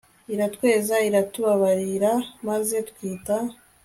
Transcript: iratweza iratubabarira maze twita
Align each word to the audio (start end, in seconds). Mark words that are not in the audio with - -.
iratweza 0.33 0.95
iratubabarira 1.09 2.11
maze 2.47 2.77
twita 2.89 3.35